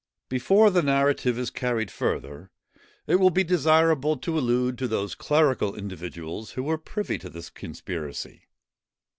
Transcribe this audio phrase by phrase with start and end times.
[0.29, 2.49] Before the narrative is carried further,
[3.05, 7.51] it will be desirable to allude to those clerical individuals who were privy to this
[7.51, 8.47] conspiracy.